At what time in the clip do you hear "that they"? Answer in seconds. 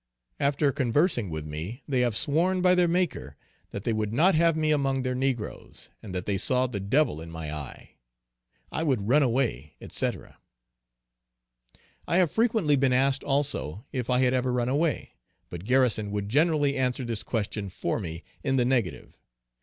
3.69-3.93, 6.15-6.39